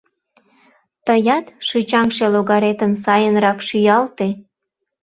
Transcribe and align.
Тыят 1.05 1.45
шӱчаҥше 1.67 2.25
логаретым 2.33 2.91
сайынрак 3.03 3.59
шӱалте. 3.67 4.27